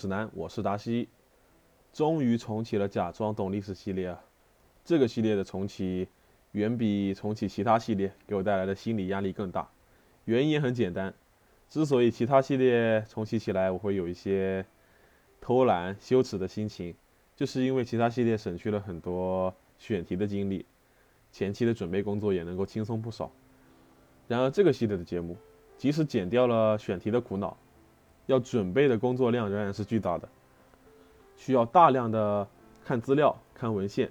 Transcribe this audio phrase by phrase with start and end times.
[0.00, 1.10] 指南，我是达西。
[1.92, 4.24] 终于重启了假装懂历史系列啊！
[4.82, 6.08] 这个系列的重启，
[6.52, 9.68] 远比重启其他系列给我带来的心理压力更大。
[10.24, 11.12] 原因也很简单，
[11.68, 14.64] 之所以其他系列重启起来我会有一些
[15.38, 16.94] 偷懒、羞耻的心情，
[17.36, 20.64] 就是因为其他系列省去了很多选题的精力，
[21.30, 23.30] 前期的准备工作也能够轻松不少。
[24.28, 25.36] 然而这个系列的节目，
[25.76, 27.54] 即使减掉了选题的苦恼，
[28.26, 30.28] 要准备的工作量仍然是巨大的，
[31.36, 32.46] 需要大量的
[32.84, 34.10] 看资料、看文献。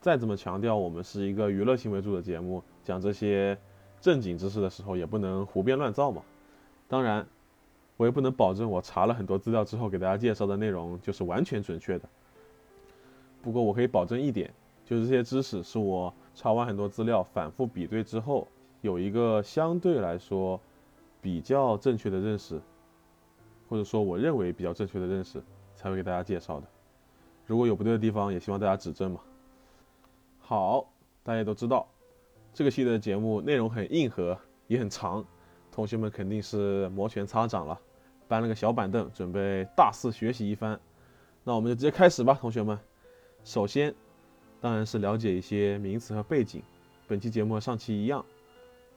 [0.00, 3.56] 再怎么强调我们是一个娱乐性为主的节目，讲这些
[4.00, 6.22] 正经知识的时候，也不能胡编乱造嘛。
[6.88, 7.26] 当然，
[7.96, 12.08] 我也不能保证我查了很多资料之后给大家介绍的内容就是完全准确的。
[13.42, 14.52] 不过我可以保证一点，
[14.84, 18.46] 就是这些知识是我查完很多资料、反复比对之后。
[18.82, 20.60] 有一个相对来说
[21.22, 22.60] 比较正确的认识，
[23.68, 25.42] 或者说我认为比较正确的认识，
[25.74, 26.66] 才会给大家介绍的。
[27.46, 29.20] 如果有不对的地方，也希望大家指正嘛。
[30.38, 30.86] 好，
[31.22, 31.86] 大家都知道，
[32.52, 35.24] 这个系列的节目内容很硬核，也很长，
[35.70, 37.78] 同学们肯定是摩拳擦掌了，
[38.28, 40.78] 搬了个小板凳，准备大肆学习一番。
[41.42, 42.78] 那我们就直接开始吧，同学们。
[43.44, 43.94] 首先，
[44.60, 46.62] 当然是了解一些名词和背景。
[47.06, 48.24] 本期节目和上期一样。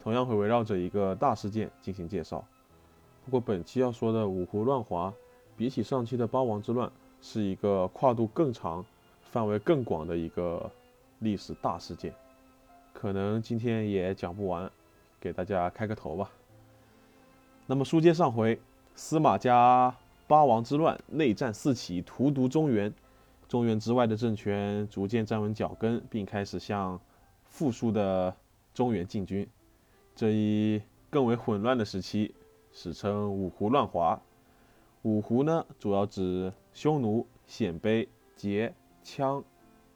[0.02, 2.46] 同样会围绕着一个大事件进行介绍。
[3.28, 5.14] 不过本期要说的五胡乱华，
[5.58, 6.90] 比起上期的八王之乱，
[7.22, 8.86] 是一个跨度更长、
[9.22, 10.72] 范围更广的一个
[11.20, 12.14] 历史大事件，
[12.94, 14.72] 可能今天也讲不完，
[15.20, 16.32] 给大家开个头吧。
[17.66, 18.58] 那么书接上回，
[18.96, 19.94] 司马家
[20.26, 22.94] 八王之乱内战四起，荼毒中原，
[23.50, 26.98] 中原之外的政权逐渐站稳脚跟，并开始向
[27.44, 28.34] 富庶的
[28.74, 29.46] 中原进军。
[30.16, 32.34] 这一更为混乱的时期，
[32.80, 34.22] 史称五胡乱华。
[35.02, 38.08] 五胡呢，主要指匈奴、鲜卑、
[38.38, 38.72] 羯、
[39.04, 39.44] 羌、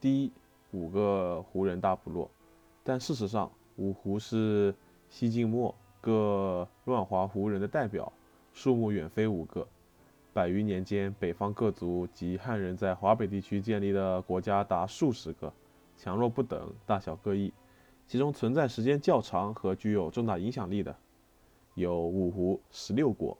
[0.00, 0.32] 氐
[0.72, 2.28] 五个胡人大部落。
[2.82, 4.74] 但事实上，五胡是
[5.08, 8.12] 西晋末各乱华胡人的代表，
[8.52, 9.64] 数目远非五个。
[10.32, 15.52] 百余年间，北方各族及汉人在华北地区建立的国家达数十个，
[15.96, 17.52] 强弱不等，大小各异。
[18.08, 20.96] 其中存在时间较长和具有重大影响力的，
[21.74, 23.36] 有五胡十六国。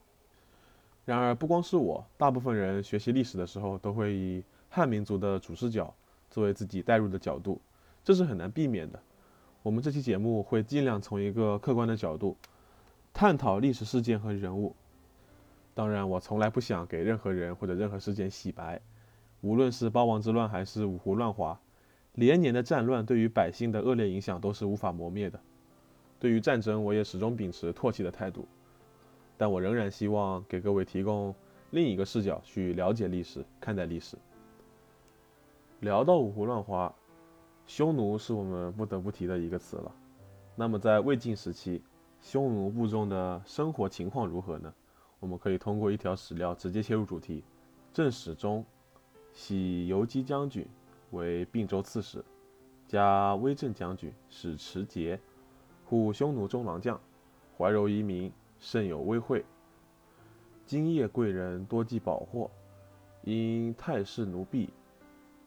[1.04, 5.92] 然而，不光是我，大部分人学习历史的时候都会以汉民族的主视角
[6.30, 7.60] 作为自己带入的角度，
[8.04, 9.00] 这是很难避免的。
[9.62, 12.36] 我们这期节目会尽量从一个客观的角度
[13.12, 14.74] 探讨历史事件和人物。
[15.74, 18.80] 当然，我从来不想给任何人或者任何事件洗白，
[19.40, 21.60] 无论是八王之乱还是五胡乱华。
[22.14, 25.40] 连年的战乱对于百姓的恶劣影响都是无法磨灭的。
[26.22, 28.46] 对于战争，我也始终秉持唾弃的态度。
[29.36, 31.34] 但我仍然希望给各位提供
[31.70, 34.16] 另一个视角去了解历史、看待历史。
[35.80, 36.94] 聊到五胡乱华，
[37.66, 39.92] 匈奴是我们不得不提的一个词了。
[40.54, 41.82] 那么在魏晋时期，
[42.20, 44.72] 匈奴部众的生活情况如何呢？
[45.18, 47.42] 我们可以通过一条史料直接切入主题。
[47.92, 48.64] 正史中，
[49.32, 50.64] 喜游击将军。
[51.10, 52.24] 为并州刺史，
[52.86, 55.18] 加威震将军，使持节，
[55.92, 56.98] 护匈奴中郎将，
[57.54, 59.44] 怀柔移民，甚有威惠。
[60.64, 62.50] 今夜贵人多寄宝货，
[63.24, 64.70] 因太氏奴婢，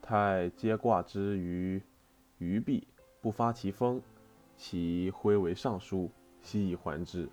[0.04, 1.82] 太皆挂之于
[2.38, 2.88] 鱼壁，
[3.22, 4.00] 不发其封，
[4.56, 6.12] 其徽为尚书，
[6.44, 7.28] 悉以还之。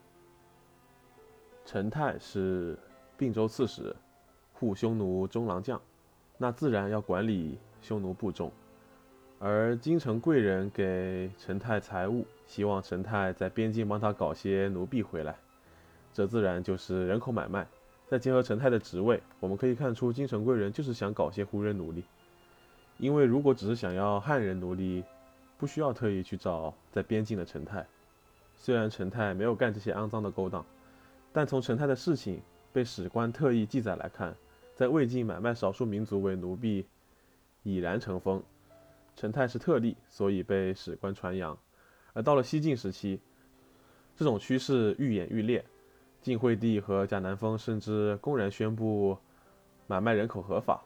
[1.67, 2.79] 陈泰是
[3.19, 3.95] 并州刺史，
[4.55, 5.79] 护匈奴中郎将，
[6.39, 7.59] 那自然要管理。
[7.83, 8.51] 匈奴部众，
[9.39, 15.35] 而京城贵人给陈泰财物，希望陈泰在边境帮他搞些奴婢回来，
[16.13, 17.67] 这自然就是人口买卖。
[18.07, 22.05] 再结合陈泰的职位，我们可以看出京城贵人就是想搞些胡人奴隶。
[22.99, 25.03] 因为如果只是想要汉人奴隶，
[25.57, 27.87] 不需要特意去找在边境的陈泰。
[28.55, 30.63] 虽然陈泰没有干这些肮脏的勾当，
[31.33, 34.37] 但从陈泰的事情被史官特意记载来看，
[34.75, 36.85] 在魏晋买卖少数民族为奴婢。
[37.63, 38.43] 已然成风，
[39.17, 41.57] 陈泰是特例，所以被史官传扬。
[42.13, 43.21] 而到了西晋时期，
[44.17, 45.65] 这种趋势愈演愈烈。
[46.21, 49.17] 晋惠帝和贾南风甚至公然宣布
[49.87, 50.83] 买卖人口合法，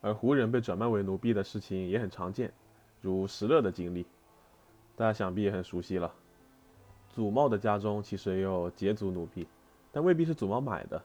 [0.00, 2.52] 而胡人被转卖为奴婢的事情也很常见，
[3.00, 4.06] 如石勒的经历，
[4.94, 6.12] 大家想必也很熟悉了。
[7.08, 9.46] 祖茂的家中其实也有羯族奴婢，
[9.90, 11.02] 但未必是祖茂买的。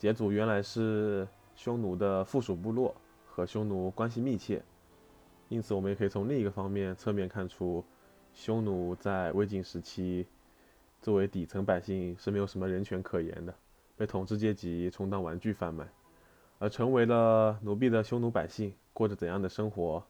[0.00, 2.94] 羯族原来是匈奴的附属部落。
[3.34, 4.62] 和匈奴关系密切，
[5.48, 7.82] 因此我们也可以从另一个方面侧面看出，
[8.34, 10.26] 匈奴在魏晋时期
[11.00, 13.54] 作为底层百姓是没有什么人权可言的，
[13.96, 15.86] 被统治阶级充当玩具贩卖，
[16.58, 20.04] 而成为了奴婢的匈奴百姓过着怎样的生活，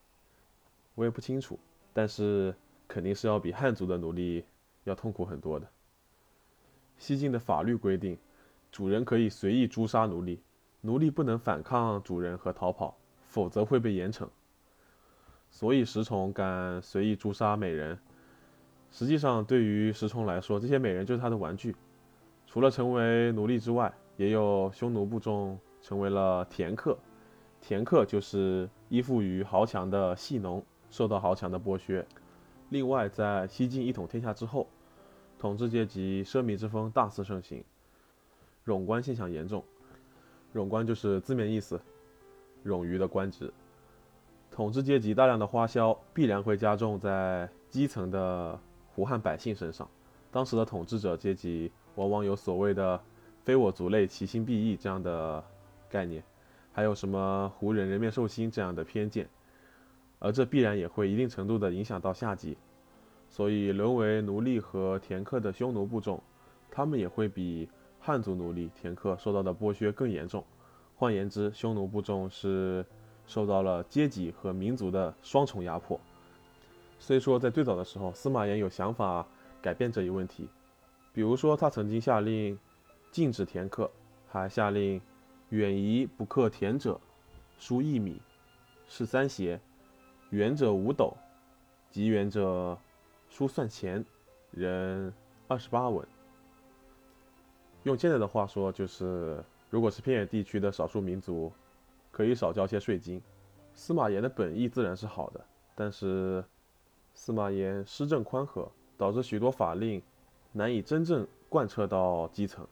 [0.95, 1.59] 我也不清楚。
[1.93, 2.55] 但是
[2.89, 4.45] 肯定是要比汉族的奴隶
[4.85, 5.69] 要痛苦很多的。
[6.97, 8.17] 西晋的法律规定，
[8.71, 10.41] 主人可以随意诛杀奴隶，
[10.81, 12.97] 奴隶不能反抗主人和逃跑，
[13.27, 14.29] 否则会被严惩。
[15.51, 17.99] 所以石崇敢随意诛杀美人，
[18.93, 21.75] 实际上对于石崇来说，这些美人就是他的玩具。
[22.47, 26.97] 除了成为奴隶之外，也有匈奴部众成为了田客。
[27.61, 32.07] 田客就是依附于豪强的戏农，受到豪强的剥削。
[32.69, 34.69] 另外，在西晋一统天下之后，
[35.39, 37.65] 统治阶级奢靡之风大肆盛行，
[38.67, 39.65] 冗官现象严重。
[40.55, 41.81] 冗官就是字面意思，
[42.67, 43.51] 冗余的官职。
[44.51, 48.61] 统治阶级大量的花销必然会加重在基层的
[48.95, 49.89] 胡汉百姓身上。
[50.31, 51.71] 当时的统治者阶级。
[51.97, 52.99] 往往有所谓的
[53.45, 55.45] “非我族类，其心必异”这样的
[55.91, 56.25] 概念，
[56.73, 59.29] 还有什么“胡人人面兽心”这样的偏见，
[60.19, 62.57] 而这必然也会一定程度的影响到下级，
[63.29, 66.19] 所以沦为奴隶和田客的匈奴部众，
[66.71, 67.69] 他们也会比
[68.01, 70.43] 汉族奴隶、田客受到的剥削更严重。
[70.97, 72.83] 换言之，匈奴部众是
[73.27, 76.01] 受到了阶级和民族的双重压迫。
[77.03, 79.27] 虽说在最早的时候，司马炎有想法
[79.61, 80.49] 改变这一问题。
[81.13, 82.57] 比如说，他曾经下令
[83.11, 83.91] 禁止田客，
[84.29, 85.03] 还下令
[85.49, 87.01] 远夷不克田者，
[87.59, 88.23] 输一米，
[88.87, 89.59] 是三鞋；
[90.31, 91.13] 远者五斗，
[91.91, 92.79] 极远者
[93.29, 94.05] 输算钱，
[94.53, 95.13] 人
[95.49, 96.07] 二十八文。
[97.83, 101.53] 用现在的话说，就是如果是偏远地区的少数民族，
[102.13, 103.21] 可以少交些税金。
[103.75, 105.45] 司马炎的本意自然是好的，
[105.75, 106.45] 但是
[107.15, 110.03] 司马炎施政宽和，导致许多法令。
[110.55, 112.67] 难以真正贯彻到基层。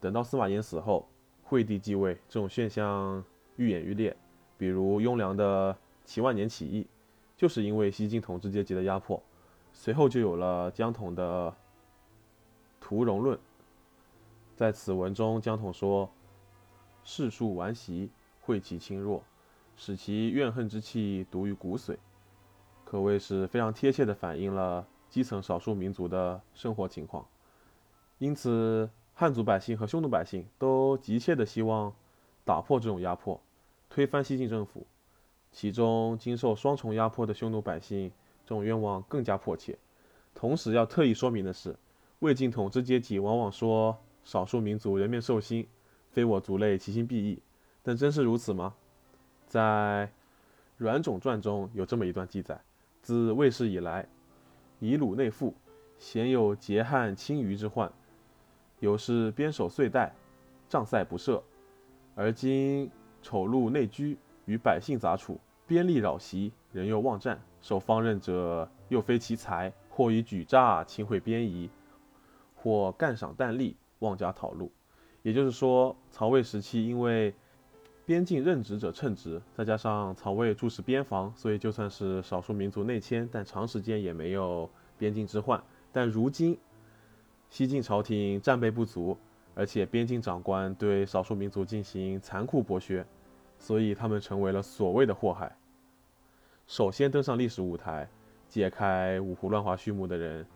[0.00, 1.06] 等到司马炎死后，
[1.42, 3.22] 惠帝继位，这种现象
[3.56, 4.16] 愈演愈烈。
[4.56, 5.76] 比如雍凉的
[6.06, 6.86] 齐万年起义，
[7.36, 9.22] 就是因为西晋统治阶级的压迫。
[9.74, 11.50] 随后就有了江统的
[12.80, 13.36] 《屠戎论》。
[14.56, 16.10] 在此文中，江统说
[17.04, 19.22] ：“世数顽习，惠其轻弱，
[19.76, 21.96] 使其怨恨之气毒于骨髓。”
[22.88, 24.86] 可谓是非常贴切地反映了。
[25.10, 27.26] 基层少数民族的生活情况，
[28.18, 31.94] 因此汉族百姓和匈奴百姓都急切地希望
[32.44, 33.38] 打破这种压迫，
[33.90, 34.86] 推翻西晋政府。
[35.50, 38.10] 其中经受双重压迫的匈奴百姓，
[38.46, 39.78] 这种愿望更加迫切。
[40.34, 41.76] 同时要特意说明的是，
[42.20, 45.66] 魏晋统治阶级往往说少数民族人面兽心，
[46.10, 47.38] 非我族类，其心必异。
[47.82, 48.74] 但真是如此吗？
[49.46, 50.06] 在
[50.76, 52.60] 《阮种传》中有这么一段记载：
[53.08, 54.06] 自魏氏以来。
[54.80, 55.54] 以鲁内附，
[55.98, 57.90] 鲜有结汉轻余之患，
[58.80, 60.14] 有是边守岁代，
[60.68, 61.40] 障塞不赦。
[62.14, 62.90] 而今
[63.22, 71.70] 丑戮内居，与百姓杂处，边吏扰袭，人又妄战，受方任者又非其才，或以举诈轻贿边夷，
[72.54, 74.68] 或干赏啖利，妄加讨戮。
[75.22, 77.34] 也就是说，曹魏时期因为
[78.08, 85.62] 边境任职者称职，再加上曹魏注视边防，所以就算是少数民族内迁，但长时间也没有边境之患。
[85.92, 86.58] 但如今
[87.50, 89.14] 西晋朝廷战备不足，
[89.54, 93.04] 而且边境长官对少数民族进行残酷剥削，
[93.58, 95.54] 所以他们成为了所谓的祸害。
[96.66, 98.08] 首先登上历史舞台，
[98.48, 100.46] 解开五胡乱华序幕的人，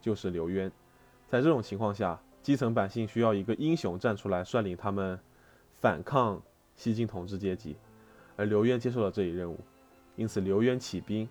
[0.00, 0.72] 就是刘渊。
[1.28, 5.20] 在这种情况下，基层百姓需要一个英雄站出来率领他们
[5.78, 6.40] 反抗。
[6.80, 7.76] 西晋统治阶级，
[8.36, 9.60] 而刘渊接受了这一任务，
[10.16, 11.28] 因此刘渊起兵。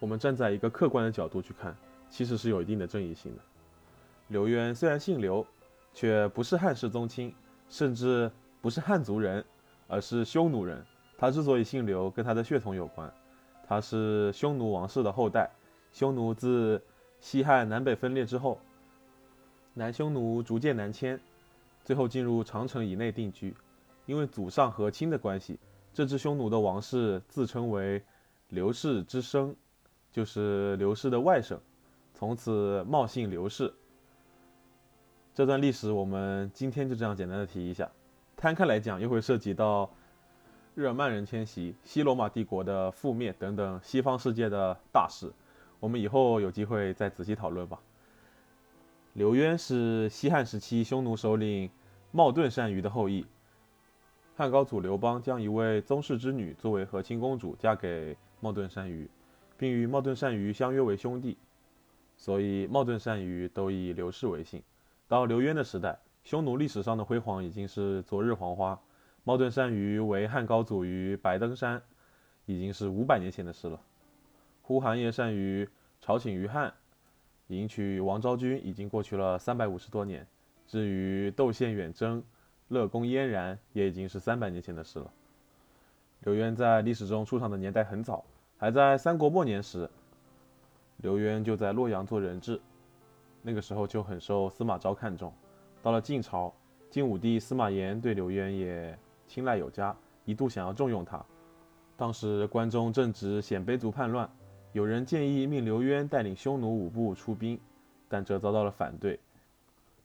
[0.00, 1.76] 我们站在一个客观的角度去看，
[2.10, 3.42] 其实是有一定的正义性的。
[4.26, 5.46] 刘渊虽然姓刘，
[5.94, 7.32] 却不是汉室宗亲，
[7.68, 8.28] 甚至
[8.60, 9.44] 不是汉族人，
[9.86, 10.84] 而是匈奴人。
[11.16, 13.08] 他之所以姓刘，跟他的血统有关。
[13.64, 15.48] 他是匈奴王室的后代。
[15.92, 16.82] 匈奴自
[17.20, 18.60] 西汉南北分裂之后，
[19.74, 21.20] 南匈奴逐渐南迁，
[21.84, 23.54] 最后进入长城以内定居。
[24.08, 25.58] 因为祖上和亲的关系，
[25.92, 28.02] 这支匈奴的王室自称为
[28.48, 29.54] 刘氏之甥，
[30.10, 31.58] 就是刘氏的外甥，
[32.14, 33.74] 从此冒姓刘氏。
[35.34, 37.86] 这段历史我们今天就这样简单的提一下，
[38.34, 39.90] 摊开来讲又会涉及到
[40.74, 45.30] 日耳曼人迁徙、西罗马帝国的覆灭等等西方世界的大事，
[45.80, 47.78] 我们以后有机会再仔细讨论吧。
[49.12, 51.68] 刘渊是西汉时期匈奴首领
[52.10, 53.26] 冒顿单于的后裔。
[54.38, 59.10] 汉高祖刘邦将一位宗室之女作为和亲公主嫁给冒顿单于，
[59.56, 61.36] 并与冒顿单于相约为兄弟，
[62.16, 64.62] 所以冒顿单于都以刘氏为姓。
[65.08, 68.80] 到刘渊的时代，匈奴历史上的辉煌已经是昨日黄花。
[69.24, 71.82] 茂盾单于为汉高祖于白登山，
[72.46, 73.80] 已经是五百年前的事了。
[74.62, 75.68] 呼韩邪单于
[76.00, 76.72] 朝请于汉，
[77.48, 80.24] 迎娶王昭君，已经过去了三百五十多年。
[80.68, 82.22] 至于窦宪远征、
[82.68, 85.10] 乐公嫣然，也已经是三百年前的事了。
[86.20, 88.24] 刘渊在历史中出场的年代很早，
[88.56, 89.88] 还在三国末年时，
[90.98, 92.60] 刘渊就在洛阳做人质，
[93.40, 95.32] 那个时候就很受司马昭看重。
[95.82, 96.52] 到了晋朝，
[96.90, 101.24] 晋武帝司马炎对刘渊也青睐有加，一度想要重用他。
[101.96, 104.28] 当时关中正值鲜卑族叛乱，
[104.72, 107.58] 有人建议命刘渊带领匈奴五部出兵，
[108.08, 109.18] 但这遭到了反对。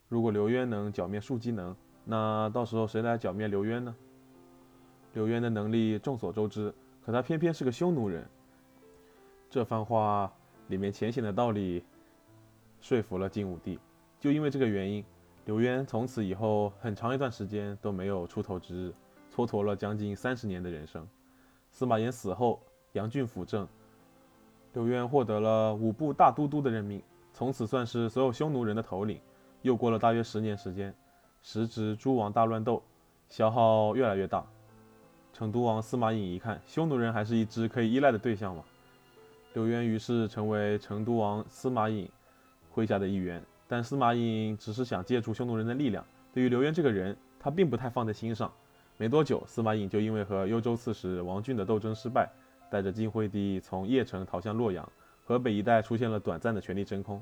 [0.07, 3.95] 如果刘渊能剿灭树机能，那到时候谁来剿灭刘渊呢？
[5.13, 6.73] 刘渊的能力众所周知，
[7.05, 8.27] 可他偏偏是个匈奴人。
[9.49, 10.31] 这番话
[10.67, 11.83] 里面浅显的道理，
[12.81, 13.79] 说服了晋武帝。
[14.19, 15.03] 就因为这个原因。
[15.45, 18.93] 刘渊从此以后很长一段时间都没有出头之日，
[19.35, 21.05] 蹉跎了将近三十年的人生。
[21.69, 22.61] 司马炎死后，
[22.93, 23.67] 杨俊辅政，
[24.71, 29.19] 刘渊获得了五部大都督的任命，从此算是所有匈奴人的头领。
[29.63, 30.95] 又过了大约十年时间，
[31.43, 32.81] 时值诸王大乱斗，
[33.29, 34.43] 消耗越来越大。
[35.33, 38.63] 成都王司马颖一看，匈奴人还是一支可以依赖的对象嘛，
[39.53, 42.07] 刘渊于是成为成都王司马颖
[42.73, 43.43] 麾下的一员。
[43.67, 48.51] 但司马颖只是想借助匈奴人的力量，对于刘渊这个人，他并不太放在心上。
[48.97, 52.29] 没多久，司马颖就因为和幽州刺史王浚的斗争失败，
[52.69, 54.87] 带着晋惠帝从邺城逃向洛阳，
[55.25, 57.21] 河北一带出现了短暂的权力真空。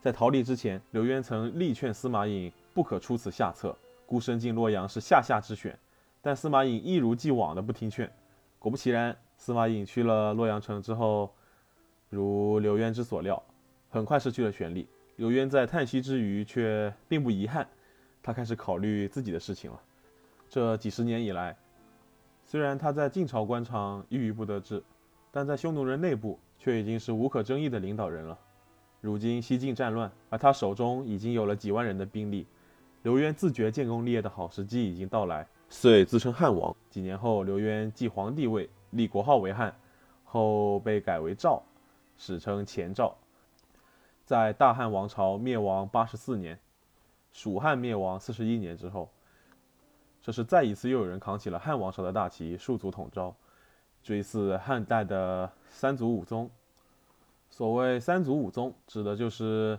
[0.00, 5.78] 在逃离之前，刘渊曾力劝司马颖不可出此下策，孤身进洛阳是下下之选。
[6.20, 8.10] 但司马颖一如既往的不听劝。
[8.58, 11.32] 果不其然，司马颖去了洛阳城之后，
[12.08, 13.40] 如刘渊之所料，
[13.88, 14.88] 很快失去了权力。
[15.16, 17.66] 刘渊在叹息之余，却并不遗憾，
[18.22, 19.80] 他开始考虑自己的事情了。
[20.48, 21.56] 这几十年以来，
[22.46, 24.82] 虽然他在晋朝官场郁郁不得志，
[25.30, 28.38] 但在匈奴人内部却已经是无可争议的领导人了。
[29.00, 32.46] 如今西晋战乱，而他手中已经有了几万人的兵力，
[33.02, 36.74] 刘渊自觉建功立业的好时机已经到来，遂自称汉王。
[36.90, 39.74] 几年后，刘渊继皇帝位，立国号为汉，
[40.24, 41.62] 后被改为赵，
[42.16, 43.16] 史称前赵。
[44.24, 46.58] 在大汉王朝灭亡八十四年，
[47.32, 49.08] 蜀汉灭亡四十一年之后，
[50.20, 53.34] 这是再一次又有人扛起了汉王朝的大旗，数族统招，
[54.02, 56.50] 追祀汉代的三祖五宗。
[57.48, 59.78] 所谓三祖五宗，指的就是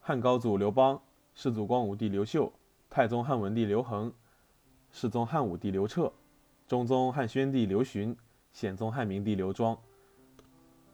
[0.00, 0.98] 汉高祖刘邦、
[1.34, 2.52] 世祖光武帝刘秀、
[2.88, 4.12] 太宗汉文帝刘恒、
[4.90, 6.12] 世宗汉武帝刘彻、
[6.66, 8.16] 中宗汉宣帝刘询、
[8.52, 9.76] 显宗汉明帝刘庄、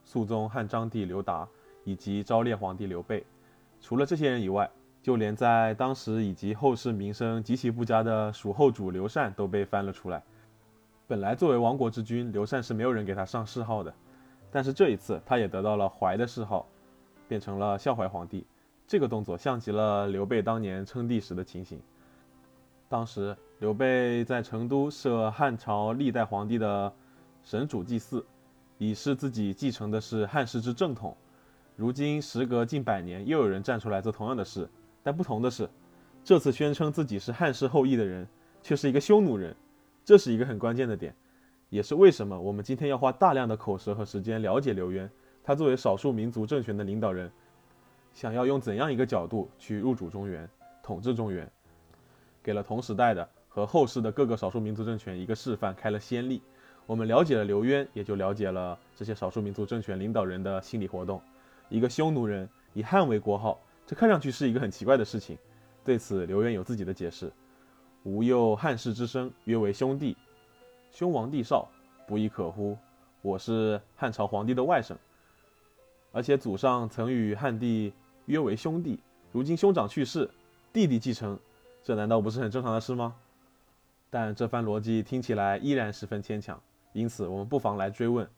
[0.05, 1.49] 肃宗汉章帝刘达。
[1.85, 3.25] 以及昭烈皇帝刘备，
[3.81, 4.71] 除了这些人以外，
[5.03, 10.23] 就连在当时以及后世名声极其不佳的蜀后主刘禅都被翻了出来。
[11.07, 13.95] 本来作为亡国之君，刘禅是没有人给他上谥号的，
[14.51, 16.67] 但是这一次他也得到了怀的谥号，
[17.27, 18.45] 变成了孝怀皇帝。
[18.89, 21.79] 这个动作像极了刘备当年称帝时的情形。
[22.89, 26.91] 当时刘备在成都设汉朝历代皇帝的
[27.45, 28.25] 神主祭祀，
[28.79, 31.15] 以示自己继承的是汉室之正统。
[31.77, 34.67] 如今时隔近百年，又有人站出来做同样的事，
[35.03, 35.69] 但不同的是，
[36.25, 38.27] 这次宣称自己是汉室后裔的人，
[38.63, 39.55] 却是一个匈奴人，
[40.03, 41.15] 这是一个很关键的点，
[41.69, 45.09] 也是为什么我们今天要花大量的口舌和时间了解刘渊，
[45.45, 47.31] 他作为少数民族政权的领导人，
[48.19, 50.51] 想要用怎样一个角度去入主中原，
[50.83, 51.49] 统治中原，
[52.43, 56.43] 给了同时代的和后世的各个少数民族政权一个示范，开了先例。
[56.85, 61.23] 我们了解了刘渊，也就了解了这些少数民族政权领导人的心理活动。
[61.69, 63.57] 一个匈奴人以汉为国号，
[63.87, 65.39] 这看上去是一个很奇怪的事情。
[65.85, 67.31] 对此，刘渊有自己的解释
[68.03, 70.17] ：“吾幼汉室之生，约为兄弟。
[70.91, 71.69] 兄王弟少，
[72.05, 72.77] 不亦可乎？
[73.23, 74.97] 我是汉朝皇帝的外甥，
[76.11, 77.93] 而且祖上曾与汉帝
[78.29, 79.01] 约为兄弟。
[79.33, 80.31] 如今兄长去世，
[80.73, 81.39] 弟弟继承，
[81.83, 83.17] 这难道不是很正常的事吗？”
[84.11, 86.59] 但这番逻辑听起来依然十分牵强。
[86.93, 88.29] 因此，我们不妨来追问：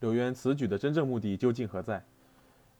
[0.00, 2.02] 刘渊此举的真正目的究竟何在？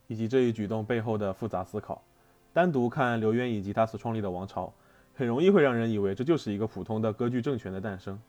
[0.07, 2.03] 以及这一举动背后的复杂思考，
[2.51, 4.73] 单独看刘渊以及他所创立的王朝，
[5.15, 8.19] 很容易会让人以为这就是一个普通的割据政权的诞生。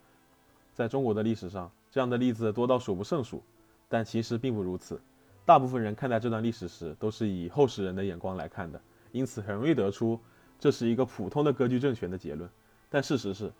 [0.74, 3.42] 在中国的历史上，这样的例子多到数不胜数，
[3.88, 5.00] 但其实并不如此。
[5.44, 8.80] 大部分人看待这段历史时，都是以后世人的眼光来看的，
[9.10, 10.18] 因此很容易得出
[10.58, 12.48] 这是一个普通的割据政权的结论。
[12.88, 13.52] 但事实是，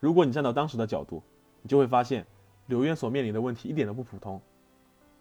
[0.00, 1.22] 如果你站到当时的角度，
[1.60, 2.26] 你就会发现，
[2.66, 4.40] 刘渊所面临的问题一点都不普通。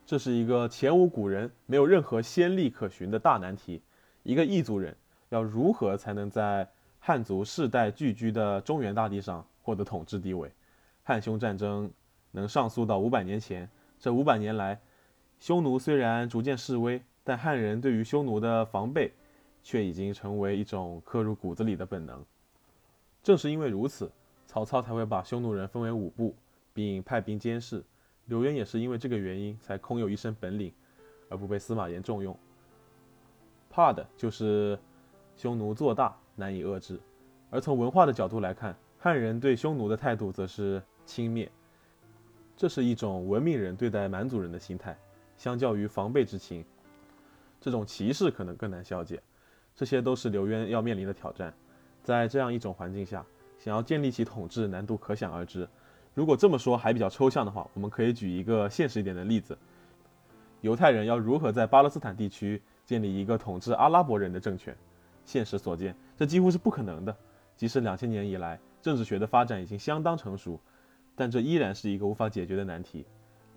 [0.05, 3.81] 这是一个前无古人、没有任何先例可循的大难题。
[4.23, 4.95] 一个异族人
[5.29, 6.67] 要如何才能在
[6.99, 10.51] 汉族世代聚居的中原大地上获得统治地位。
[11.03, 11.91] 汉匈战争
[12.31, 13.69] 能上溯到五百年前，
[13.99, 14.79] 这五百年来，
[15.39, 19.13] 匈奴虽然逐渐式微，但汉人对于匈奴的防备
[19.61, 22.23] 却已经成为一种刻入骨子里的本能。
[23.21, 24.11] 正是因为如此，
[24.47, 26.35] 曹操才会把匈奴人分为五部，
[26.73, 27.83] 并派兵监视。
[28.25, 30.73] 刘渊也是因为这个原因，才空有一身本领，
[31.29, 32.35] 而不被司马炎重用。
[33.69, 34.79] 怕的就是
[35.35, 36.99] 匈奴做大难以遏制。
[37.51, 41.49] 而从文化的角度来看，汉人对匈奴的态度则是轻蔑，
[42.57, 44.97] 这是一种文明人对待蛮族人的心态。
[45.37, 46.63] 相较于防备之情，
[47.59, 49.21] 这种歧视可能更难消解。
[49.75, 51.53] 这些都是刘渊要面临的挑战。
[52.03, 53.25] 在这样一种环境下，
[53.57, 55.67] 想要建立起统治，难度可想而知。
[56.13, 59.57] 如果这么说还比较抽象的话，我们可以举一个现实一点的例子：
[60.61, 64.75] 犹太人要如何在巴勒斯坦地区建立一个统治阿拉伯人的政权？
[65.25, 67.15] 现实所见，这几乎是不可能的。
[67.57, 70.59] 即使两千年以来政治学的发展已经相当成熟，
[71.15, 73.05] 但这依然是一个无法解决的难题。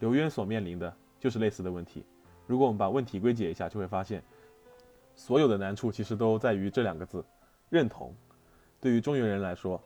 [0.01, 2.05] 刘渊所面临的就是类似的问题。
[2.47, 4.23] 如果我们把问题归结一下，就会发现，
[5.15, 7.25] 所有的难处其实都在于这两个字：
[7.69, 8.15] 认同。
[8.81, 9.83] 对于中原人来说，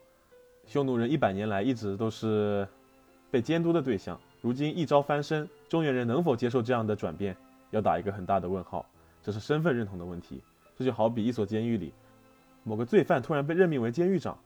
[0.66, 2.66] 匈奴人一百年来一直都是
[3.30, 7.36] 被监督的对象，如今一朝翻身，中原人能否接受这样的转变，
[7.70, 8.84] 要打一个很大的问号。
[9.22, 10.42] 这是身份认同的问题。
[10.74, 11.92] 这就好比一所监狱里，
[12.64, 14.36] 某个罪犯突然被任命为监狱长，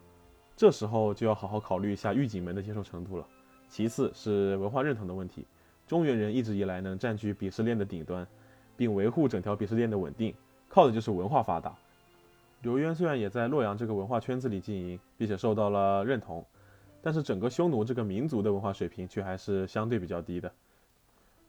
[0.57, 3.27] 这时候就要好好考虑一下狱警们的接受程度了。
[3.69, 5.47] 其次是文化认同的问题，
[5.87, 8.27] 中原人一直以来能占据鄙视链的顶端，
[8.77, 10.35] 并维护整条鄙视链的稳定，
[10.69, 11.75] 靠的就是文化发达。
[12.63, 16.45] 刘渊虽然也在洛阳这个文化圈子里经营，并且受到了认同，
[17.01, 20.51] 但是整个匈奴这个民族的文化水平却还是相对比较低的。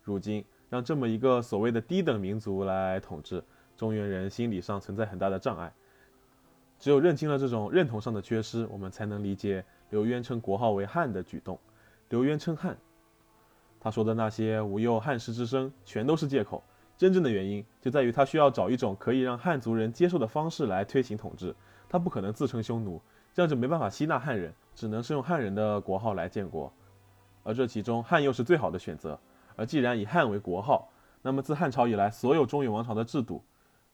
[0.04, 3.42] 如今让这么一个所谓的低等民族来统治，
[3.76, 5.72] 中原人心理上存在很大的障碍。
[6.78, 11.58] 只有认清了这种认同上的缺失，我们才能理解刘渊称国号为汉的举动。
[12.08, 12.78] 刘渊称汉，
[13.80, 16.62] 他说的那些无忧汉室之声，全都是借口。
[16.96, 21.54] 真正的原因就在于他需要找一种可以让汉族人接受的方式来推行统治，
[21.88, 23.00] 他不可能自称匈奴，
[23.32, 26.72] 这样就没办法吸纳汉人，只能是用汉人的国号来建国，
[27.44, 29.16] 而这其中汉又是最好的选择。
[29.54, 30.90] 而既然以汉为国号，
[31.22, 33.44] 那么自汉朝以来，所有中原王朝的制度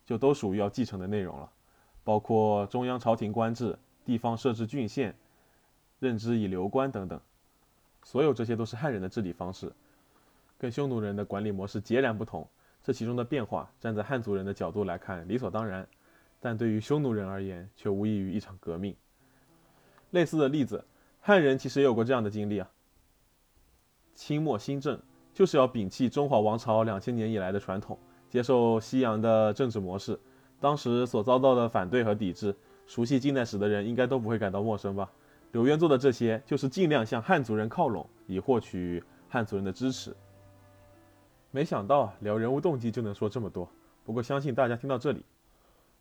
[0.06, 1.50] 就都属于要继承的内容了，
[2.02, 5.14] 包括中央朝廷官制、地方设置郡县、
[5.98, 7.20] 任职以流官等等，
[8.04, 9.72] 所有这些都是汉人的治理方式，
[10.56, 12.46] 跟匈奴人的管理模式截然不同。
[12.84, 15.88] 这其中的变化，站在汉族人的角度来看理所当然，
[16.38, 18.94] 但对于匈奴人而言，却无异于一场革命。
[20.10, 20.84] 类似的例子，
[21.20, 22.70] 汉人其实也有过这样的经历啊。
[24.14, 25.00] 清末新政
[25.32, 30.20] 就是要摒弃中华王朝两千年以来的传统，接受西洋的政治模式。
[30.60, 32.54] 当时所遭到的反对和抵制，
[32.86, 35.10] 熟悉近代史的人应该都不会感到陌生吧？
[35.54, 40.12] 刘渊做的这些，就是尽量向汉族人靠拢，以获取汉族人的支持。
[41.52, 43.68] 没想到聊人物动机就能说这么多，
[44.04, 45.24] 不过相信大家听到这里，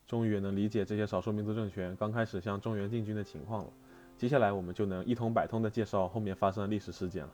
[0.07, 3.69] 终于也能理解这些少数民族政权刚开始向中原进军的情况了。
[4.17, 7.29] 接下来我们就能一通百通的介绍后面发生的历史事件了。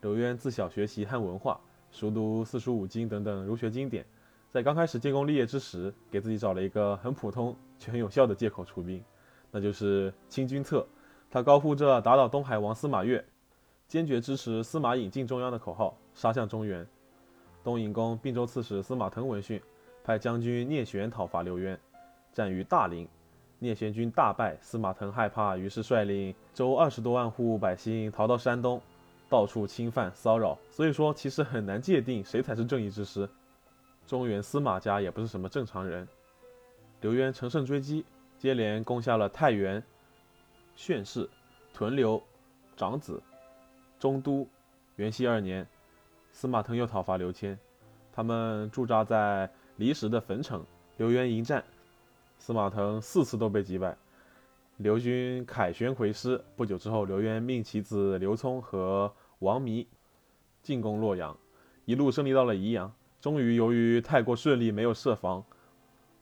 [0.00, 1.60] 刘渊自小学习汉文化，
[1.92, 4.04] 熟读四书五经等等儒学经典，
[4.50, 9.00] 在刚开始建功立业之时，给自己找了一个很普通却很有效的借口出兵，
[9.52, 10.84] 那就是清君侧。
[11.30, 13.22] 他高呼着打倒东海王司马越，
[13.86, 16.86] 坚决支持司马颖进中央的口号，杀向中原。
[17.62, 19.60] 东引公并州刺史司马腾闻讯，
[20.02, 21.78] 派将军聂玄讨伐刘渊，
[22.32, 23.06] 战于大陵，
[23.58, 24.56] 聂玄军大败。
[24.62, 28.80] 司马腾害怕，于是率领周二十多万户百姓逃到山东，
[29.28, 30.56] 到处侵犯骚扰。
[30.70, 33.28] 所以说，其实很难界定谁才是正义之师。
[34.06, 36.08] 中原司马家也不是什么正常人。
[37.02, 38.02] 刘渊乘胜追击，
[38.38, 39.82] 接连攻下了太原、
[40.78, 41.28] 浚氏、
[41.74, 42.22] 屯留、
[42.76, 43.20] 长子、
[43.98, 44.48] 中都。
[44.94, 45.66] 元熙二年。
[46.30, 47.58] 司马腾又讨伐刘谦，
[48.12, 50.64] 他们驻扎在离石的汾城。
[50.96, 51.64] 刘渊迎战，
[52.38, 53.96] 司马腾四次都被击败，
[54.76, 56.40] 刘军凯旋回师。
[56.54, 59.88] 不久之后，刘渊命其子刘聪和王弥
[60.62, 61.36] 进攻洛阳，
[61.86, 62.92] 一路胜利到了宜阳。
[63.20, 65.44] 终于，由于太过顺利，没有设防，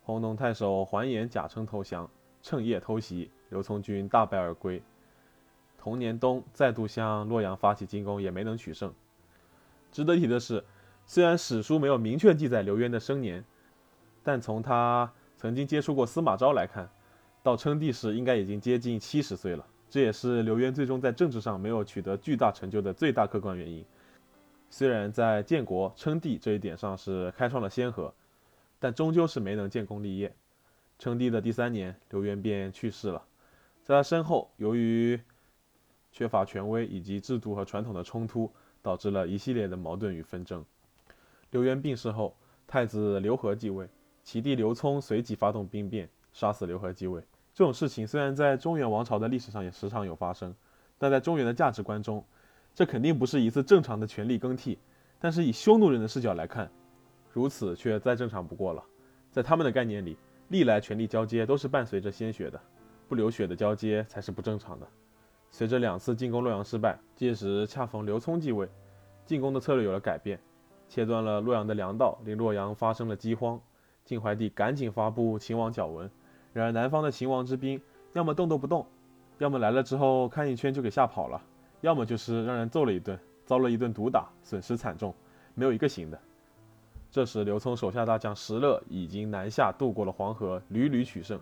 [0.03, 4.83] 弘农太守桓衍假称投降，趁夜偷袭，刘聪军大败而归。
[5.79, 8.93] 同年冬，再度向洛阳发起进攻，也没能取胜。
[9.93, 10.65] 值得提的是，
[11.07, 13.45] 虽然史书没有明确记载刘渊的生年，
[14.25, 16.91] 但从他曾经接触过司马昭来看，
[17.43, 19.65] 到称帝时应该已经接近七十岁了。
[19.89, 23.85] 这也是刘渊最终在政治上没有取得巨大成就的最大客观原因。
[24.69, 28.13] 虽然在建国称帝这一点上是开创了先河，
[28.81, 30.35] 但终究是没能建功立业。
[30.99, 33.23] 称帝的第三年，刘渊便去世了。
[33.87, 35.21] 在他身后，由于
[36.11, 38.51] 缺乏权威以及制度和传统的冲突，
[38.83, 40.65] 导致了一系列的矛盾与纷争。
[41.53, 43.89] 刘渊病逝后，太子刘和继位，
[44.25, 47.23] 其弟刘聪随即发动兵变，杀死刘和继位。
[47.55, 50.53] 这种事情虽然在中原王朝的历史上也时常有发生，
[50.99, 52.25] 但在中原的价值观中，
[52.75, 54.77] 这肯定不是一次正常的权力更替。
[55.21, 56.69] 但是以匈奴人的视角来看，
[57.33, 58.83] 如此却再正常不过了。
[59.31, 60.17] 在他们的概念里，
[60.49, 62.61] 历来权力交接都是伴随着鲜血的，
[63.09, 64.87] 不流血的交接才是不正常的。
[65.51, 68.69] 随着两次进攻洛阳失败，届时恰逢刘聪继位，
[69.25, 70.39] 进攻的策略有了改变，
[70.89, 73.61] 切断了洛阳的粮道，令洛阳发生了饥荒。
[74.05, 76.09] 晋怀帝赶紧发布秦王角文，
[76.53, 77.81] 然而南方的秦王之兵
[78.13, 78.87] 要么动都不动，
[79.39, 81.43] 要么来了之后看一圈就给吓跑了，
[81.81, 85.13] 要么就是让人揍了一顿，遭了一顿毒打，损失惨重，
[85.55, 86.21] 没有一个行的。
[87.11, 91.41] 这时刘聪手下大将石勒已经南下渡过了黄河，屡屡取胜。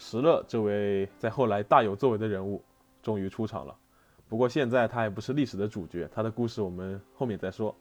[0.00, 2.62] 石勒这位在后来大有作为的人物。
[3.02, 3.74] 终于出场了，
[4.28, 7.74] 不过现在他还不是历史的主角，他的故事我们后面再说。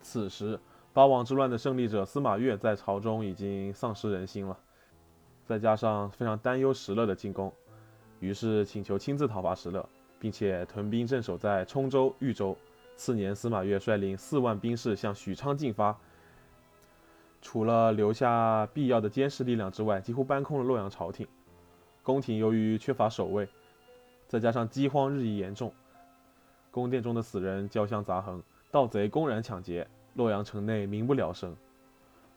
[0.00, 0.58] 此时，
[0.94, 4.56] 八王之乱的胜利者司马越在朝中已经丧失人心了，
[5.44, 7.52] 再加上非常担忧石勒的进攻，
[8.18, 9.86] 于是请求亲自讨伐石勒，
[10.18, 12.56] 并且屯兵镇守在冲州、豫州。
[12.96, 15.94] 次年，司马越率领四万兵士向许昌进发，
[17.40, 21.26] 除了留下必要的监视力量之外，几乎搬空了洛阳朝廷。
[22.02, 23.48] 宫廷由于缺乏守卫。
[24.28, 25.72] 再加上饥荒日益严重，
[26.70, 31.56] 宫殿中的死人交相杂横，盗贼公然抢劫，洛阳城内民不聊生。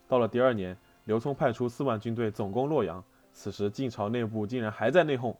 [0.07, 5.35] 到了第二年，刘聪派出四万军队总攻洛阳，此时晋朝内部竟然还在内讧，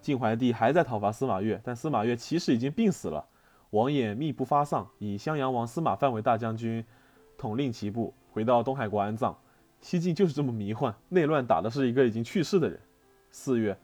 [0.00, 3.24] 晋怀帝还在讨伐司马越，但司马越其实已经病死了。
[3.70, 6.84] 王衍密不发丧，以襄阳王司马范为大将军，
[7.38, 9.34] 统领其部，回到东海国安葬。
[9.80, 12.78] 西晋就是这么迷幻，内乱打的是一个已经去世的人。
[13.30, 13.78] 四月。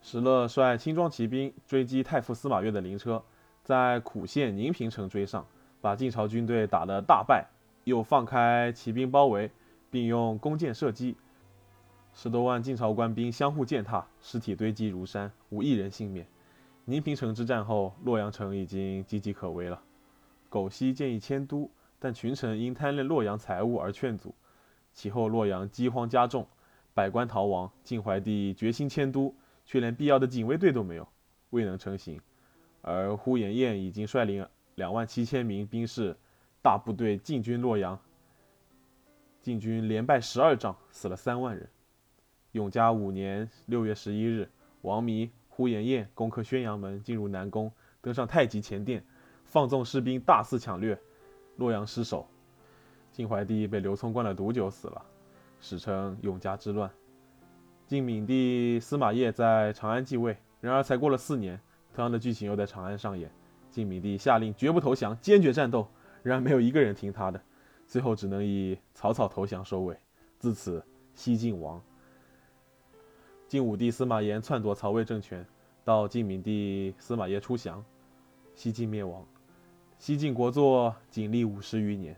[0.00, 3.20] 石勒率轻装骑兵追击太傅司马越的灵车，
[3.64, 5.44] 在苦县宁平城追上，
[5.80, 7.48] 把晋朝军队打得大败，
[7.82, 9.50] 又放开骑兵包围，
[9.90, 11.16] 并用弓箭射击，
[12.14, 16.24] 十多万晋朝官兵相互践踏，尸体堆积如山，无一人幸免。
[16.84, 19.82] 宁平城之战后，洛阳城已经岌岌可危了。
[20.48, 24.34] 苟晞建议迁都，但群臣因贪恋洛阳财物而劝阻。
[24.92, 26.46] 其后洛阳饥荒加重，
[26.94, 29.34] 百官逃亡，晋怀帝决心迁都。
[29.70, 31.06] 却连必要的警卫队都没有，
[31.50, 32.18] 未能成行。
[32.80, 36.16] 而呼延晏已经率领两万七千名兵士，
[36.62, 38.00] 大部队进军洛阳。
[39.42, 41.68] 晋军连败十二仗，死了三万人。
[42.52, 44.48] 永嘉五年六月十一日，
[44.80, 49.04] 王弥、呼延晏攻克宣阳门，进入南宫，登上太极前殿，
[49.44, 50.98] 放纵士兵大肆抢掠，
[51.58, 52.26] 洛阳失守。
[53.12, 55.04] 晋怀帝被刘聪灌了毒酒死了，
[55.60, 56.90] 史称永嘉之乱。
[57.86, 61.60] 晋闵帝司马邺在长安继位，然而才过了四年，
[61.94, 63.30] 同样的剧情又在长安上演。
[63.70, 65.88] 晋闵帝下令绝不投降，坚决战斗，
[66.22, 67.40] 然而没有一个人听他的，
[67.86, 69.96] 最后只能以草草投降收尾。
[70.38, 71.82] 自此，西晋亡。
[73.48, 75.44] 晋武帝司马炎篡夺曹魏政权，
[75.82, 77.84] 到晋闵帝司马邺出降，
[78.54, 79.26] 西晋灭亡。
[79.98, 82.16] 西晋国祚仅历五十余年。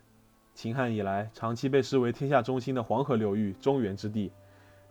[0.55, 4.31] 秦汉以来，长期被视为天下中心的黄河流域中原之地。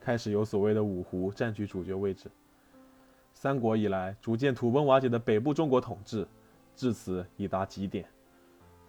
[0.02, 2.32] 开始有所谓的五胡占据主角位置。
[3.32, 6.28] 三国以来，逐渐土崩瓦解的北部中国统治，
[6.76, 8.04] 至此已达极点。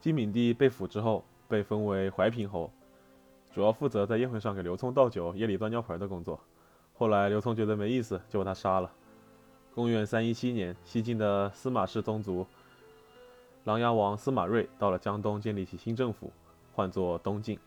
[0.01, 2.73] 晋闵帝被俘之后，被封为怀平侯，
[3.53, 6.41] 主要负责在宴会上给刘聪倒酒、夜里端尿盆的工作。
[6.95, 8.91] 后来刘聪觉得没意思，就把他杀了。
[9.75, 12.47] 公元三一七年，西晋的司马氏宗族
[13.65, 16.33] 琅琊王司马睿到了江东，建立起新政府，
[16.73, 17.59] 唤作东晋。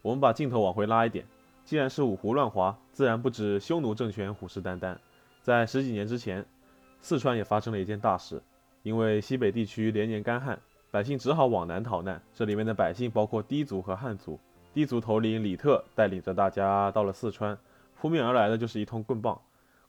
[0.00, 1.26] 我们把镜头往回拉一点。
[1.64, 4.96] 既然是五胡乱华，自然不止匈奴政权虎视眈眈。
[5.40, 6.44] 在十几年之前，
[7.00, 8.42] 四川也发生了一件大事，
[8.82, 10.58] 因为西北地区连年干旱，
[10.90, 12.20] 百姓只好往南逃难。
[12.34, 14.38] 这里面的百姓包括氐族和汉族。
[14.74, 17.56] 氐族头领李特带领着大家到了四川，
[17.96, 19.40] 扑面而来的就是一通棍棒。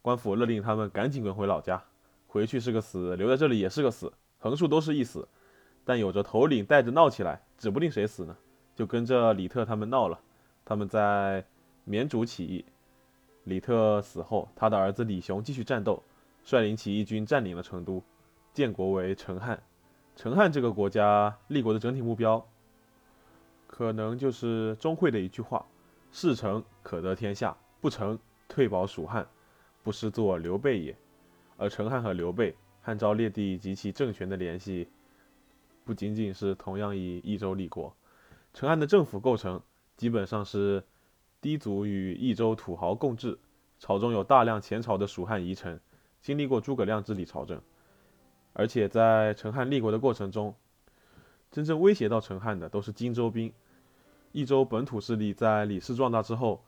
[0.02, 1.84] 官府勒令他们赶紧滚回老家，
[2.28, 4.14] 回去是个死，留在这里也是个死，
[4.46, 5.28] 横竖都是一死。
[5.84, 8.38] 但有着头领带着闹起来，指不定谁死呢，
[8.76, 10.20] 就跟着李特他们闹了。
[10.64, 11.44] 他们在。
[11.88, 12.66] 绵竹起义，
[13.44, 16.02] 李特死后，他的儿子李雄继续战斗，
[16.44, 18.02] 率领起义军占领了成都，
[18.56, 19.62] 建国为成汉。
[20.16, 22.44] 成汉这个国家立国的整体目标，
[23.68, 25.64] 可能就是钟会的一句话
[26.12, 29.28] ：“事成可得天下，不成退保蜀汉，
[29.84, 30.98] 不失作刘备也。”
[31.56, 32.56] 而成汉和刘备、
[32.86, 34.88] 汉昭烈帝及其政权的联系，
[35.84, 37.94] 不仅仅是同样以益州立国。
[38.54, 39.62] 陈汉的政府构成
[39.98, 40.84] 基本上是。
[41.42, 43.38] 氐族与益州土豪共治，
[43.78, 45.80] 朝中有大量前朝的蜀汉遗臣，
[46.20, 47.62] 经历过诸葛亮治理朝政。
[48.54, 50.56] 而且在陈汉立国的过程中，
[51.52, 53.54] 真正威胁到陈汉的都是荆州兵。
[54.32, 56.66] 益州本土势力在李氏壮大之后，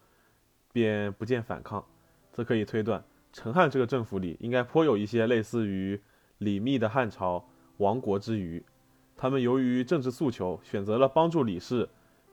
[0.71, 1.83] 便不见反抗，
[2.31, 6.01] 这可以推断，陈汉这个政府里应该颇有一些类似于
[6.39, 8.63] 李密的汉朝亡国之余。
[9.15, 11.87] 他们由于政治诉求，选择了帮助李氏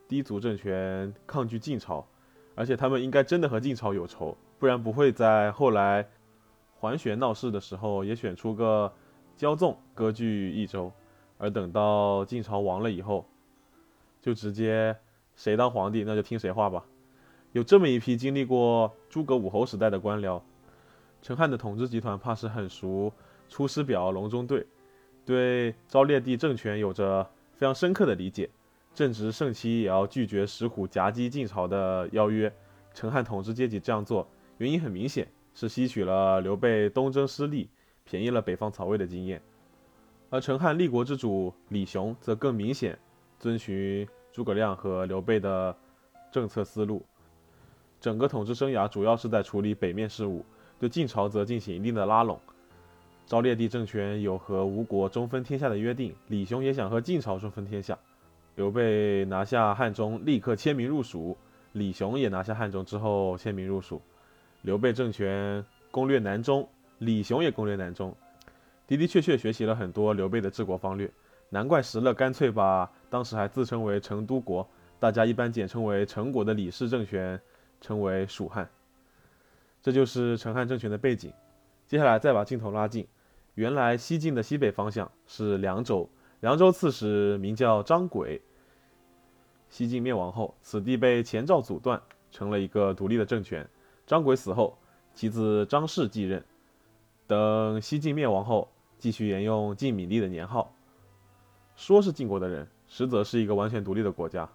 [0.06, 2.06] 低族政权抗拒晋朝，
[2.54, 6.06] 而且他们应该真的和晋朝有仇，不然不会在后来
[6.78, 8.92] 桓玄闹事的时候也选出个
[9.38, 10.92] 骄纵割据益州，
[11.38, 13.26] 而等到晋朝亡了以后，
[14.20, 14.94] 就直接
[15.34, 16.84] 谁当皇帝那就听谁话吧。
[17.52, 20.42] 有这么一批经历过诸葛武侯时代的官僚，
[21.24, 23.10] 陈汉的统治集团怕是很熟
[23.50, 24.60] 《出师表》《隆中对》。
[25.24, 28.50] 对昭烈帝政权有着非常深刻的理解，
[28.94, 32.52] 正值盛期也要拒绝石虎夹击晋朝的邀约。
[32.92, 37.70] 陈汉统治阶级这样做原因很明显，是吸取了刘备东征失利、
[38.04, 39.40] 便宜了北方曹魏的经验。
[40.28, 42.98] 而陈汉立国之主李雄则更明显
[43.38, 45.74] 遵循诸葛亮和刘备的
[46.30, 47.02] 政策思路，
[47.98, 50.44] 整个统治生涯主要是在处理北面事务，
[50.84, 52.38] 对晋朝则进行一定的拉拢。
[53.24, 57.98] 昭烈帝政权有和吴国中分天下的约定，李雄也想和晋朝中分天下。
[58.54, 61.34] 刘备拿下汉中，立刻迁民入蜀；
[61.72, 63.98] 李雄也拿下汉中之后迁民入蜀。
[64.60, 66.68] 刘备政权攻略南中，
[66.98, 68.14] 李雄也攻略南中，
[68.86, 71.10] 的的确确学习了很多刘备的治国方略。
[71.48, 74.68] 难怪石勒干脆把当时还自称为成都国，
[75.00, 77.40] 大家一般简称为成国的李氏政权
[77.80, 78.68] 称为蜀汉。
[79.84, 81.30] 这就是陈汉政权的背景。
[81.86, 83.06] 接下来再把镜头拉近。
[83.54, 86.08] 原来西晋的西北方向是凉州，
[86.40, 88.40] 凉州刺史名叫张轨。
[89.68, 93.68] 西晋灭亡后，此地被前赵阻断，成了一个独立的政权。
[94.06, 94.78] 张轨死后，
[95.12, 96.42] 其子张氏继任。
[97.26, 98.66] 等西晋灭亡后，
[98.98, 100.74] 继续沿用晋闵帝的年号。
[101.76, 104.48] 说是晋国的人，实则是一个完全独立的国家，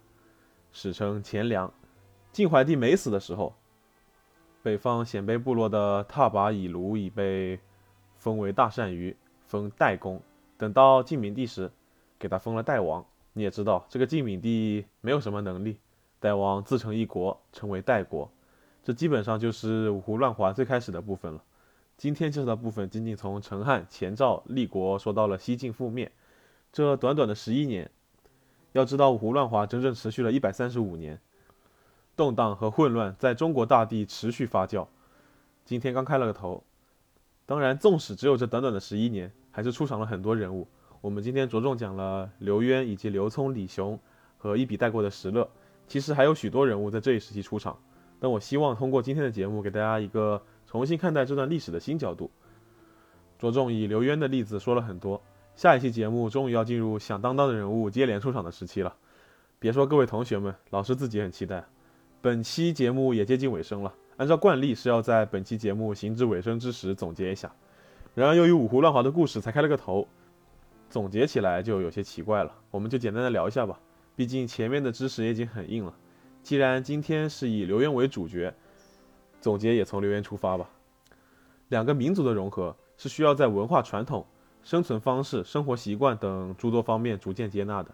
[0.71, 1.71] 史称前凉。
[2.31, 3.53] 晋怀帝没死的时候，
[4.69, 7.59] 北方鲜卑部落的踏跋以卢已被。
[8.19, 9.15] 封为大单于，
[9.47, 10.21] 封代公。
[10.57, 11.71] 等到晋明帝时，
[12.19, 13.05] 给他封了代王。
[13.31, 15.77] 你也知道，这个晋明帝没有什么能力，
[16.19, 18.29] 代王自成一国，称为代国。
[18.83, 21.41] 这基本上就是五胡乱华最开始的部分了。
[21.95, 26.11] 今天介绍的部分仅仅从陈汉、前赵立国说到了西晋覆灭，
[26.73, 27.89] 这短短的十一年，
[28.73, 31.21] 要知道五胡乱华整整持续了一百三十五年，
[32.19, 34.85] 动荡和混乱在中国大地持续发酵。
[35.63, 36.61] 今天刚开了个头。
[37.45, 40.67] 当然，纵使只有这短短的十一年，还是出场了很多人物。
[40.99, 43.97] 我们今天着重讲了刘渊以及刘聪、李雄
[44.37, 45.49] 和一笔带过的石勒，
[45.87, 47.79] 其实还有许多人物在这一时期出场。
[48.19, 52.29] 但我希望通过今天的节目，给大家一个重新看待这段历史的新角度。
[53.37, 55.21] 着重以刘渊的例子说了很多，
[55.55, 58.97] 下一期节目终于要进入响当当的人物接连出场的时期了。
[59.57, 61.63] 别说各位同学们，老师自己很期待。
[62.21, 63.93] 本期节目也接近尾声了。
[64.17, 67.49] 按照惯例是要在本期节目行至尾声之时总结一下，
[68.13, 70.05] 然而由于五胡乱华的故事才开了个头，
[70.89, 72.53] 总结起来就有些奇怪了。
[72.71, 73.79] 我们就简单的聊一下吧，
[74.17, 75.95] 毕竟前面的知识也已经很硬了。
[76.43, 78.53] 既然今天是以刘渊为主角，
[79.39, 80.69] 总结也从刘渊出发吧。
[81.69, 84.25] 两个民族的融合是需要在文化传统、
[84.63, 87.91] 生存方式、生活习惯等诸多方面逐渐接纳的，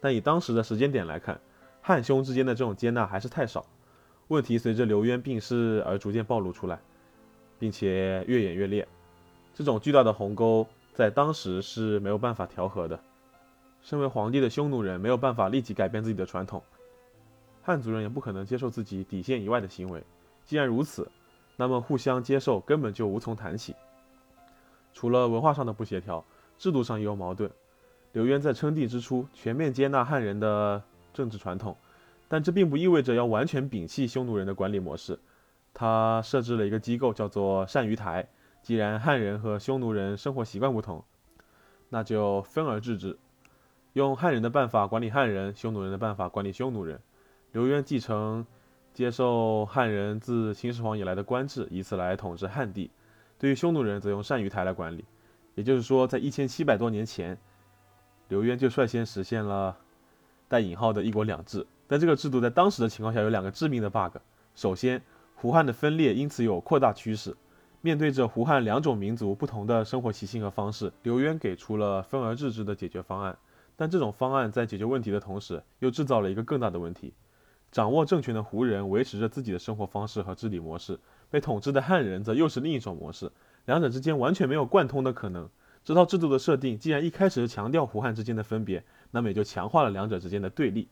[0.00, 1.40] 但以当时的时间点来看，
[1.88, 3.64] 汉匈之间的这种接纳还是太少。
[4.26, 6.78] 问题随着刘渊病逝而逐渐暴露出来，
[7.58, 8.86] 并且越演越烈。
[9.54, 13.00] 这种巨大的鸿沟在当时是没有办法调和的。
[13.80, 16.62] 身为皇帝的匈奴人没有办法立即改变自己的传统，
[17.62, 20.04] 汉族人也不可能接受自己底线以外的行为。
[20.44, 21.10] 既然如此，
[21.56, 23.74] 那么互相接受根本就无从谈起。
[24.92, 26.22] 除了文化上的不协调，
[26.58, 27.50] 制度上也有矛盾。
[28.12, 30.82] 刘渊在称帝之初全面接纳汉人的
[31.18, 31.76] 政治传统。
[32.28, 35.18] 但这并不意味着要完全摒弃匈奴人的管理模式，
[35.74, 38.28] 他设置了一个机构，叫做单于台。
[38.62, 41.02] 既然汉人和匈奴人生活习惯不同，
[41.88, 43.18] 那就分而治之，
[43.94, 47.00] 用汉人的办法管理汉人，匈奴人的办法管理匈奴人。
[47.52, 48.46] 刘渊继承
[48.92, 52.90] 接受汉人自秦始皇以来的官制，以此来统治汉地。
[53.38, 55.04] 对于匈奴人，则用单于台来管理。
[55.54, 57.38] 也就是说，在一千七百多年前，
[58.28, 59.78] 刘渊就率先实现了
[60.48, 61.66] 带引号的一国两制。
[61.86, 64.16] 但这个制度在当时的情况下有两个致命的 bug。
[64.54, 65.00] 首先，
[65.34, 67.36] 胡汉的分裂因此有扩大趋势。
[67.80, 73.38] 面对着胡汉两种民族不同的生活习性和方式，刘渊给出了分而治之的解决方案。
[73.76, 77.14] 但这种方案在解决问题的同时，又制造了一个更大的问题，
[77.70, 80.98] 掌握政权的胡人维持着自己的生活方式和治理模式，
[81.30, 83.30] 被统治的汉人则又是另一种模式，
[83.66, 85.48] 两者之间完全没有贯通的可能。
[85.84, 90.88] 这套制度的设定，既然一开始强调胡汉之间的分别，那么也就强化了两者之间的对立。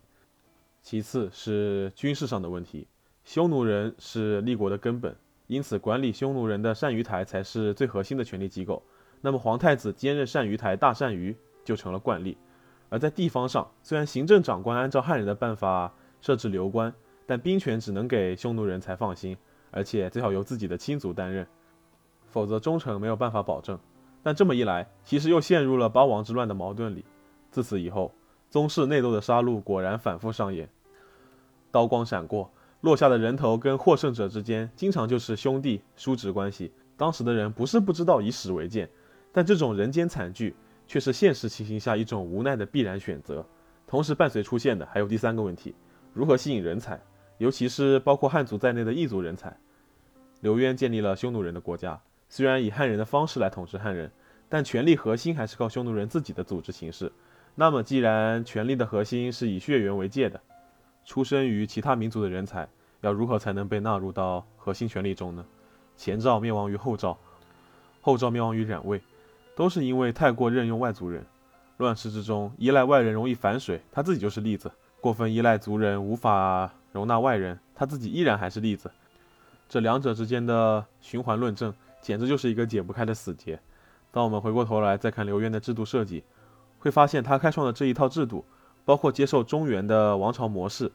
[0.82, 2.86] 其次是军事上的问题，
[3.24, 5.16] 匈奴人是立国的根本，
[5.48, 8.82] 因此管理匈奴人的单于台才是最核心的权力机构。
[9.20, 12.36] 那么皇太子兼任单于台大单于就成了惯例。
[12.88, 16.94] 而在地方上，虽然行政长官按照汉人的办法设置流官，
[17.26, 19.36] 但兵权只能给匈奴人才放心，
[19.72, 21.44] 而且最好由自己的亲族担任，
[22.28, 23.76] 否则忠诚没有办法保证。
[24.22, 27.04] 但这么一来，其实又陷入了八王之乱的矛盾里。
[27.56, 28.12] 自此以后，
[28.50, 30.68] 宗室内斗的杀戮果然反复上演，
[31.70, 36.70] 刀光闪过，落下的人头跟获胜者之间经常就是兄弟叔侄关系。
[36.98, 38.86] 当时的人不是不知道以史为鉴，
[39.32, 40.54] 但这种人间惨剧。
[40.86, 43.44] 却是现实情形下一种无奈的必然选择。
[43.88, 45.74] 同时伴随出现的还有第三个问题：
[46.12, 47.00] 如何吸引人才，
[47.38, 49.58] 尤其是包括汉族在内的异族人才。
[50.42, 54.08] 刘渊建立了匈奴人的国家，虽然以汉人的方式来统治汉人，
[54.48, 57.10] 但权力核心还是靠匈奴人自己的组织形式。
[57.58, 60.40] 那么，既然权力的核心是以血缘为界的，
[61.04, 62.68] 出生于其他民族的人才，
[63.00, 65.44] 要如何才能被纳入到核心权力中呢？
[65.96, 67.18] 前赵灭亡于后赵，
[68.00, 69.00] 后赵灭亡于冉魏。
[69.56, 71.24] 都是因为太过任用外族人，
[71.78, 74.68] 乱世之中依赖外人容易反水，他自己就是例子；
[75.00, 78.90] 过分依赖族人无法容纳外人，他自己依然还是例子。
[79.66, 83.58] 这两者之间的循环论证，简直就是一个解不开的死结。
[84.12, 86.22] 当我们回过头来再看刘渊的制度设计，
[86.86, 88.44] 会发现他开创的这一套制度，
[88.84, 90.92] 包括接受中原的王朝模式、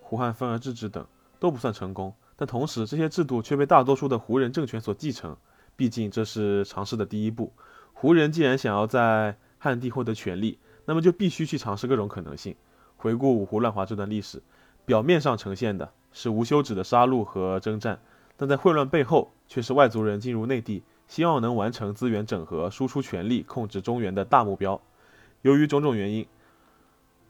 [0.00, 1.04] 胡汉分而治之等，
[1.38, 2.14] 都不算成功。
[2.34, 5.36] 但同时，这些制度却被大多数的胡人政权所继承，
[5.76, 7.52] 毕竟这是尝试的第一步。
[7.92, 12.56] 胡人既然想要在汉地获得权力，那么就必须去尝试各种可能性。
[12.96, 14.42] 回顾五胡乱华这段历史，
[14.86, 18.00] 表面上呈现的是无休止的杀戮和征战，
[18.38, 24.80] 但在混乱背后却是外族人进入内地，希望能完成资源整合、输出权力、控制中原的大目标。
[25.42, 26.26] 由于种种原因，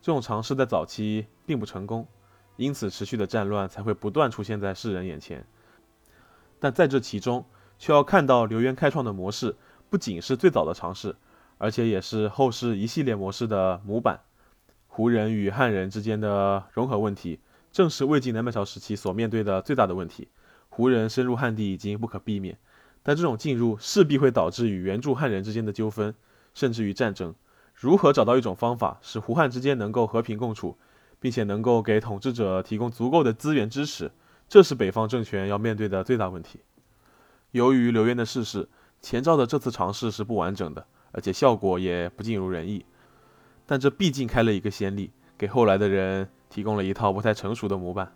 [0.01, 2.07] 这种尝试在早期并不成功，
[2.57, 5.47] 因此持续的战乱才会不断出现在世人眼前。
[6.59, 7.45] 但在这其中，
[7.79, 9.57] 却要看到刘渊开创的模式。
[9.91, 11.17] 不仅是最早的尝试，
[11.57, 14.21] 而且也是后世一系列模式的模板。
[14.87, 17.41] 胡人与汉人之间的融合问题，
[17.73, 20.29] 正是魏晋南北朝时期所面对的最大的问题。
[20.69, 22.59] 胡人深入汉地已经不可避免，
[23.03, 26.15] 但这种进入势必会导致与原著汉人之间的纠纷，
[26.53, 27.35] 甚至于战争。
[27.79, 30.77] 如何找到一种方法，使胡汉之间能够和平共处，
[31.21, 34.11] 并且能够给统治者提供足够的资源支持，
[34.49, 36.61] 这是北方政权要面对的最大问题。
[37.53, 38.69] 由于刘渊的逝世。
[39.01, 42.85] 前赵的这次尝试是不完整的，而且效果也不尽如人意。
[43.65, 48.13] 但这毕竟开了一个先例，给后来的人提供了一套不太成熟的模板，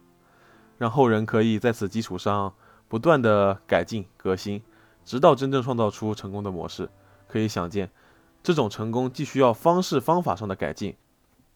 [0.78, 2.52] 让后人可以在此基础上
[2.88, 4.60] 不断的改进革新，
[5.04, 6.90] 直到真正创造出成功的模式。
[7.28, 7.88] 可以想见，
[8.42, 10.96] 这种成功既需要方式方法上的改进，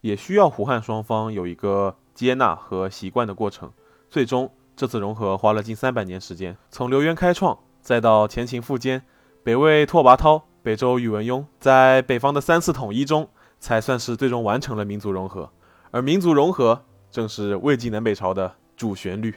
[0.00, 3.72] 也需要胡汉双方有一个接纳和习惯的过程。
[4.08, 9.02] 最终，这次融合花了近三百年时间，从刘渊开创，再到前秦苻坚。
[9.42, 13.28] 北魏拓跋焘，北周宇文邕，在北方的三次统一中，
[13.60, 15.50] 才算是最终完成了民族融合。
[15.92, 19.36] 而民族融合正是魏晋南北朝的主旋律。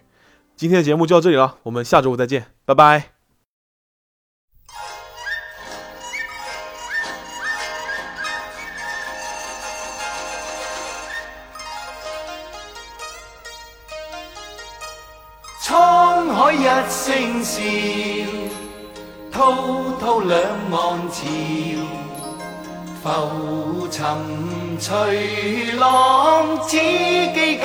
[0.56, 3.19] 今天的节目就到这里了，我们下周五再见，拜拜。
[16.90, 17.62] 海一声笑。
[19.32, 19.54] 滔
[20.00, 21.22] 滔两岸潮，
[23.04, 24.02] 浮沉
[24.80, 27.64] 随浪，只记今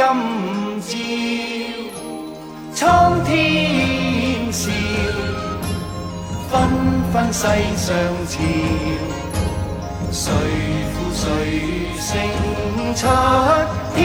[0.82, 0.92] 朝。
[2.74, 4.70] 苍天笑，
[6.50, 6.52] 纷
[7.10, 7.40] 纷世
[7.76, 7.96] 上
[8.28, 8.32] 潮。
[10.12, 10.30] 谁
[10.92, 11.24] 负谁
[11.98, 12.04] 胜
[12.94, 13.00] 出
[13.96, 13.98] 天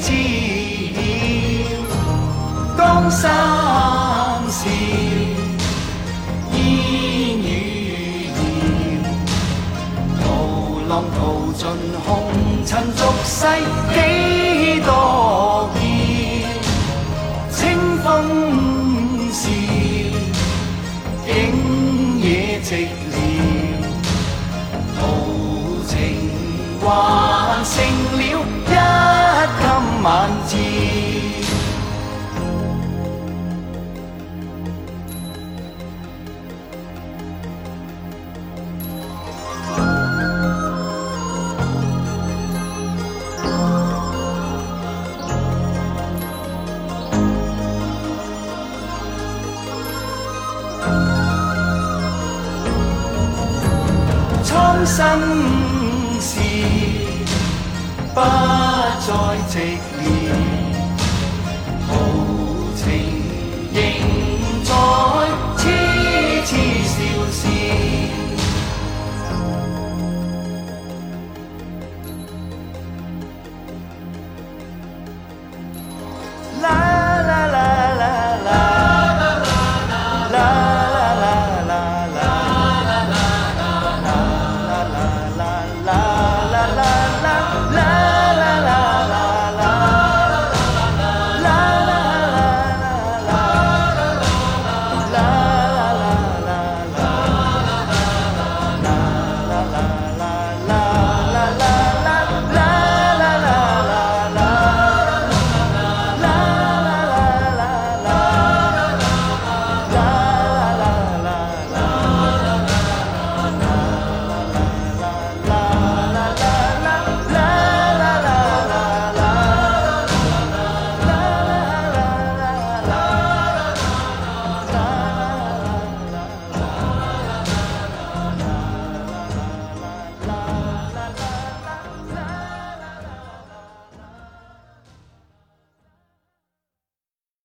[0.00, 0.10] 知
[0.94, 0.98] 晓，
[2.76, 3.30] 江山
[12.72, 13.46] 红尘俗世
[13.92, 15.21] 几多。
[58.14, 58.71] 八，